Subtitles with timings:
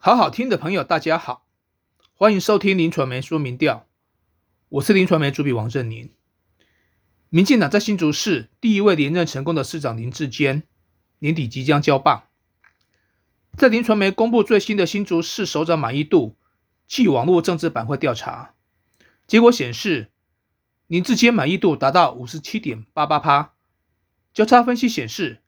[0.00, 1.44] 好好听的朋友，大家好，
[2.14, 3.84] 欢迎收听林传媒说明调，
[4.68, 6.12] 我是林传媒主笔王振宁。
[7.30, 10.62] 民进党在新竹市第一位连任成功的市长林志坚，
[11.18, 12.22] 年底即将交棒。
[13.56, 16.36] 在林传媒公布最新的新竹市首长满意度
[16.86, 18.54] 暨网络政治板块调查
[19.26, 20.12] 结果显示，
[20.86, 23.52] 林志坚满意度达到五十七点八八趴。
[24.32, 25.42] 交叉分析显示，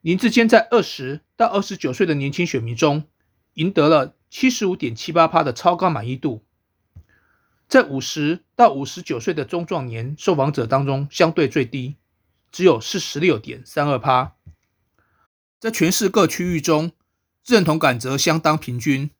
[0.00, 3.04] 林志坚在二十到二十九岁的年轻选民中。
[3.54, 6.42] 赢得了七十五点七八趴的超高满意度，
[7.68, 11.96] 在五十到五十九岁的中壮年受访者当中相对最低，
[12.50, 14.34] 只有四十六点三二趴。
[15.60, 16.92] 在全市各区域中，
[17.44, 19.10] 认同感则相当平均。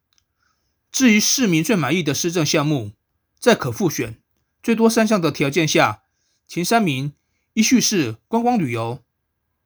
[0.91, 2.93] 至于市民最满意的施政项目，
[3.39, 4.19] 在可复选
[4.63, 6.03] 最多三项的条件下，
[6.47, 7.13] 前三名
[7.53, 9.03] 依序是观光旅游、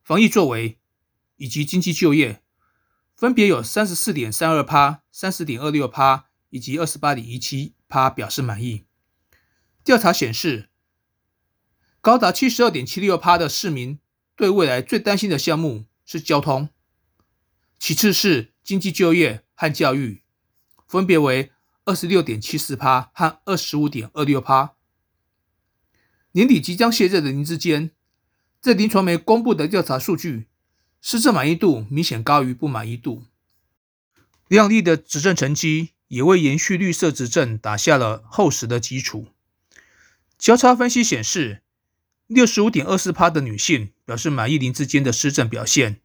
[0.03, 0.79] 防疫作为
[1.37, 2.43] 以及经济就业。
[3.17, 8.85] 分别有三十四点三二趴、三十点二六趴以及二十八点一七趴表示满意。
[9.83, 10.69] 调查显示，
[12.03, 13.99] 高达七十二点七六趴的市民
[14.35, 16.69] 对未来最担心的项目是交通，
[17.79, 20.23] 其次是经济就业和教育，
[20.87, 21.53] 分别为
[21.87, 24.75] 二十六点七四趴和二十五点二六趴。
[26.33, 27.93] 年底即将卸任的林志坚，
[28.61, 30.49] 在林传媒公布的调查数据。
[31.01, 33.25] 施政满意度明显高于不满意度，
[34.49, 39.29] 亮丽的执政成绩也为延续绿色执政打下了厚实的基础。
[40.39, 41.63] 交叉分析显示，
[42.27, 46.01] 六十五点二四趴的女性表示满意林志坚的施政表现，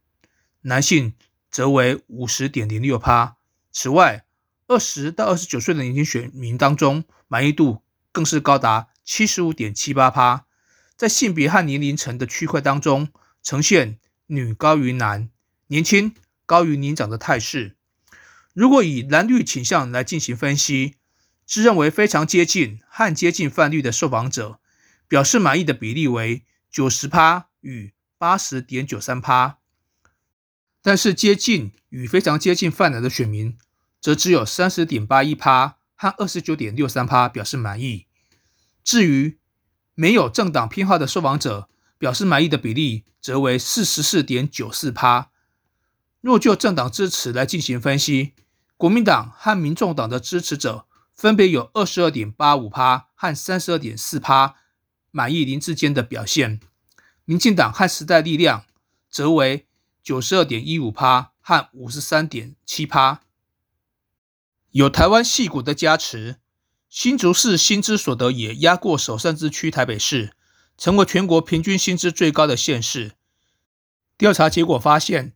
[0.61, 1.13] 男性
[1.49, 3.37] 则为五十点零六趴。
[3.71, 4.25] 此外，
[4.67, 10.45] 二十到二十九岁的年轻选民当中，满意度更是高达七十五点七八趴。
[10.95, 13.07] 在性别和年龄层的区块当中，
[13.41, 13.97] 呈现。
[14.33, 15.29] 女高于男，
[15.67, 16.15] 年轻
[16.45, 17.75] 高于年长的态势。
[18.53, 20.95] 如果以蓝绿倾向来进行分析，
[21.45, 24.61] 自认为非常接近和接近泛绿的受访者，
[25.09, 29.57] 表示满意的比例为九十趴与八十点九三趴。
[30.81, 33.57] 但是接近与非常接近泛蓝的选民，
[33.99, 38.07] 则只有三十点八一趴和二十九点六三趴表示满意。
[38.81, 39.37] 至于
[39.93, 41.67] 没有政党偏好的受访者，
[42.01, 45.29] 表示满意的比例则为四十四点九四趴。
[46.19, 48.33] 若就政党支持来进行分析，
[48.75, 54.55] 国民党和民众党的支持者分别有二十二点八五趴和三十二点四趴
[55.11, 56.59] 满意林志坚的表现，
[57.23, 58.65] 民进党和时代力量
[59.07, 59.67] 则为
[60.01, 63.21] 九十二点一五趴和五十三点七趴。
[64.71, 66.37] 有台湾戏骨的加持，
[66.89, 70.33] 新竹市薪资所得也压过首善之区台北市。
[70.81, 73.11] 成为全国平均薪资最高的县市。
[74.17, 75.35] 调查结果发现，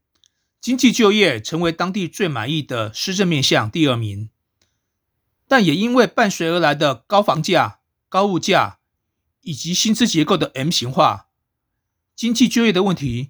[0.59, 4.31] 经济就业成为当地最满意的施政面向第二名，
[5.47, 8.79] 但也因为伴随而来的高房价、高物价
[9.41, 11.27] 以及薪资结构的 M 型化，
[12.15, 13.29] 经济就业的问题，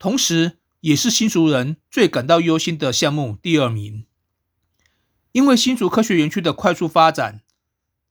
[0.00, 4.04] 同时也是新竹人最感到忧心的项目第二名。
[5.30, 7.42] 因为新竹科学园区的快速发展，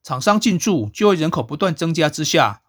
[0.02, 2.62] 厂商进驻、就业人口不断增加之下。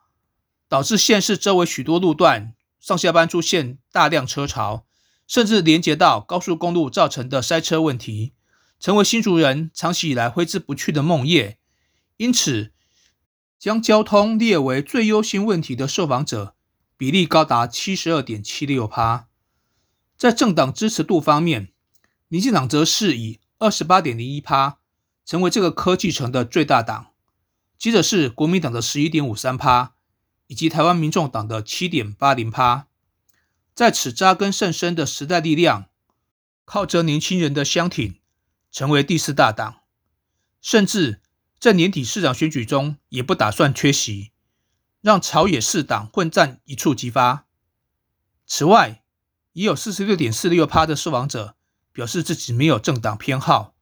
[0.72, 4.86] 导致县市周围许多路段上下班出现大量车潮，
[5.26, 8.32] 甚至连接到高速公路造成的塞车问题，
[8.80, 11.56] 成为新竹人长期以来挥之不去的梦魇。
[12.16, 12.72] 因此，
[13.58, 16.54] 将交通列为最优先问题的受访者
[16.96, 19.28] 比例高达七十二点七六趴。
[20.16, 21.68] 在政党支持度方面，
[22.28, 24.78] 民进党则是以二十八点零一趴
[25.26, 27.08] 成为这个科技城的最大党，
[27.76, 29.92] 接着是国民党的十一点五三趴。
[30.52, 32.86] 以及台湾民众党的七点八零趴，
[33.74, 35.88] 在此扎根甚深的时代力量，
[36.66, 38.20] 靠着年轻人的相挺，
[38.70, 39.80] 成为第四大党，
[40.60, 41.22] 甚至
[41.58, 44.32] 在年底市长选举中也不打算缺席，
[45.00, 47.46] 让朝野四党混战一触即发。
[48.46, 49.02] 此外，
[49.54, 51.56] 也有四十六点四六趴的受访者
[51.92, 53.74] 表示自己没有政党偏好。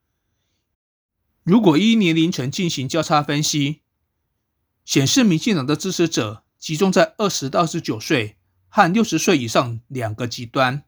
[1.42, 3.80] 如果依年龄层进行交叉分析，
[4.84, 6.44] 显示民进党的支持者。
[6.60, 8.36] 集中在二十到二十九岁
[8.68, 10.84] 和六十岁以上两个极端，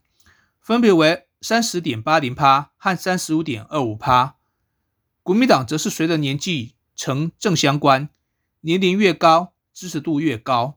[0.60, 4.36] 分别为三十点八零趴和三十五点二五趴。
[5.22, 8.10] 国民党则是随着年纪呈正相关，
[8.60, 10.76] 年龄越高，支持度越高。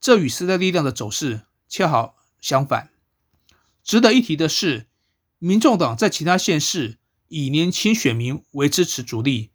[0.00, 2.90] 这与时代力量的走势恰好相反。
[3.84, 4.88] 值得一提的是，
[5.38, 6.98] 民众党在其他县市
[7.28, 9.50] 以年轻选民为支持主力，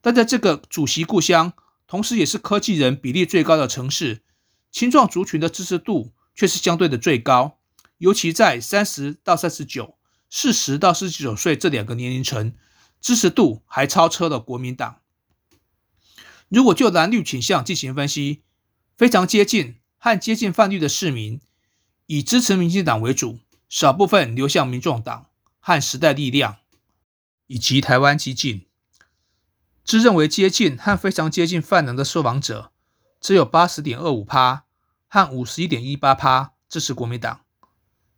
[0.00, 1.52] 但在这个主席故乡。
[1.86, 4.22] 同时，也是科技人比例最高的城市，
[4.72, 7.58] 青壮族群的支持度却是相对的最高。
[7.98, 9.96] 尤其在三十到三十九、
[10.28, 12.52] 四十到四十九岁这两个年龄层，
[13.00, 15.00] 支持度还超车了国民党。
[16.48, 18.42] 如果就蓝绿倾向进行分析，
[18.96, 21.40] 非常接近和接近泛绿的市民
[22.06, 23.38] 以支持民进党为主，
[23.68, 25.26] 少部分流向民众党
[25.60, 26.56] 和时代力量
[27.46, 28.66] 以及台湾激进。
[29.86, 32.72] 自认为接近和非常接近泛蓝的受访者，
[33.20, 34.64] 只有八十点二五趴
[35.06, 37.42] 和五十一点一八趴支持国民党，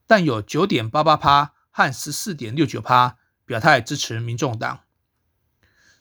[0.07, 4.81] 但有九点八八趴和十四点六九趴表态支持民众党。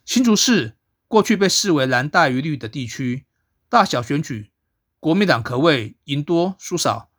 [0.06, 0.78] 新竹市
[1.10, 3.26] 过去被视为蓝大于绿的地区，
[3.68, 4.52] 大小选举
[5.02, 7.12] 国民党可谓赢多输少。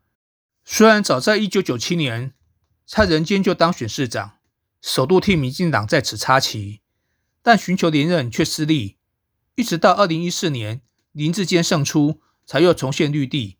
[0.64, 2.32] 虽然早在一九九七年
[2.86, 4.38] 蔡仁坚就当选市长，
[4.80, 6.80] 首度替民进党在此插旗。
[7.48, 8.98] 但寻求连任却失利，
[9.54, 13.56] 一直到二零一四年林志坚胜出，才又重现绿地，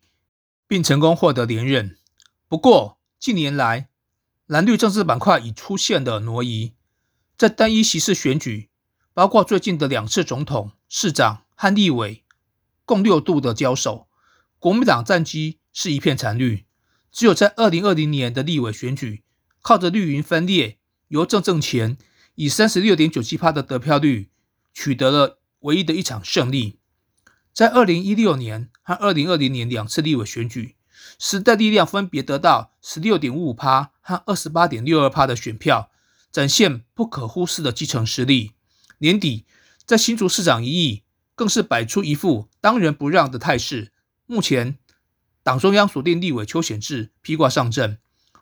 [0.67, 1.97] 并成功获得连任。
[2.47, 3.89] 不过近年来
[4.45, 6.75] 蓝绿政治板块已出现了挪移，
[7.35, 8.69] 在单一席次选举，
[9.15, 12.23] 包括最近的两次总统、市长和立委
[12.85, 14.07] 共六度的交手，
[14.59, 16.67] 国民党战绩是一片残绿。
[17.11, 19.23] 只有在二零二零年的立委选举，
[19.63, 20.77] 靠着绿营分裂，
[21.07, 21.97] 由正正前。
[22.39, 24.29] 以三十六点九七趴的得票率，
[24.73, 26.77] 取得了唯一的一场胜利。
[27.51, 30.77] 在二零一六年和二零二零年两次立委选举，
[31.19, 35.91] 时代力量分别得到十六点五五趴和二十八点六二趴的选票，
[36.31, 38.53] 展现不可忽视的基层实力。
[38.99, 39.45] 年底
[39.85, 41.03] 在新竹市长一役，
[41.35, 43.91] 更是摆出一副当仁不让的态势。
[44.25, 44.77] 目前
[45.43, 47.97] 党中央锁定立委邱显智披挂上阵，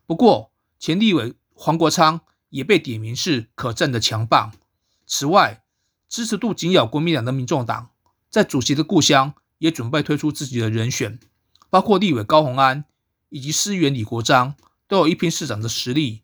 [0.05, 2.21] 不过前立委黄国昌。
[2.49, 4.53] 也被点名是可战的强棒。
[5.05, 5.63] 此外，
[6.07, 7.91] 支持度紧咬国民党的民众党，
[8.29, 11.19] 在主席的故乡也准备推出自己的人选，
[11.69, 12.85] 包括立委高鸿安
[13.29, 14.55] 以及司员李国章，
[14.88, 16.23] 都有一拼市长的实力。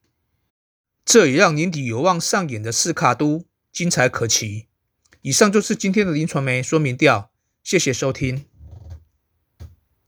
[1.05, 4.67] 这也让年底有望上演的四卡都精彩可期。
[5.21, 7.31] 以上就是今天的林传媒说明调，
[7.63, 8.52] 谢谢收听。